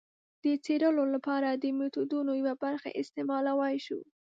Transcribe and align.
د 0.43 0.45
څېړلو 0.65 1.03
لپاره 1.15 1.49
د 1.51 1.63
میتودونو 1.79 2.31
یوه 2.41 2.53
برخه 2.63 2.89
استعمالولای 3.01 3.75
شو. 3.85 3.99